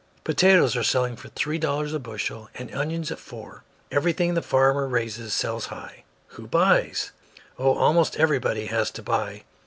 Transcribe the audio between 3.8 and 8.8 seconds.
Everything the farmer raises sells high." "Who buys?" "Oh, almost everybody